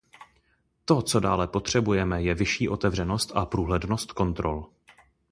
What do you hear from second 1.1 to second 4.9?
dále potřebujeme, je vyšší otevřenost a průhlednost kontrol.